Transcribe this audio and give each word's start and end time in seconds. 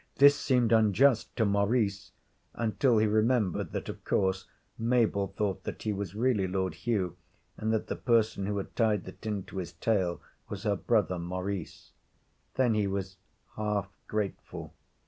This 0.15 0.35
seemed 0.35 0.71
unjust 0.71 1.35
to 1.35 1.45
Maurice 1.45 2.11
until 2.55 2.97
he 2.97 3.05
remembered 3.05 3.71
that, 3.73 3.87
of 3.87 4.03
course, 4.03 4.47
Mabel 4.75 5.27
thought 5.37 5.63
that 5.63 5.83
he 5.83 5.93
was 5.93 6.15
really 6.15 6.47
Lord 6.47 6.73
Hugh, 6.73 7.17
and 7.55 7.71
that 7.71 7.85
the 7.85 7.95
person 7.95 8.47
who 8.47 8.57
had 8.57 8.75
tied 8.75 9.03
the 9.05 9.11
tin 9.11 9.43
to 9.43 9.57
his 9.57 9.73
tail 9.73 10.19
was 10.49 10.63
her 10.63 10.75
brother 10.75 11.19
Maurice. 11.19 11.91
Then 12.55 12.73
he 12.73 12.87
was 12.87 13.17
half 13.57 13.89
grateful. 14.07 14.73